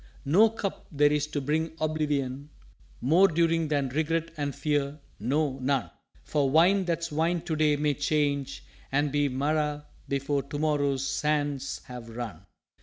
[0.25, 2.49] _""No Cup there is to bring oblivion
[3.01, 5.91] More during than Regret and Fear no, none!
[6.23, 11.81] For Wine that's Wine to day may change and be Marah before to morrow's Sands
[11.85, 12.47] have run."